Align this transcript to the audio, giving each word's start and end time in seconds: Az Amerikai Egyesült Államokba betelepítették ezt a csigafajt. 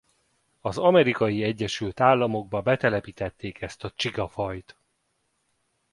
Az 0.61 0.77
Amerikai 0.77 1.43
Egyesült 1.43 1.99
Államokba 1.99 2.61
betelepítették 2.61 3.61
ezt 3.61 3.83
a 3.83 3.91
csigafajt. 3.95 4.77